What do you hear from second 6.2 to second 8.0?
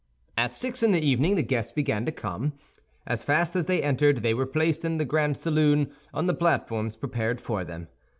the platforms prepared for them.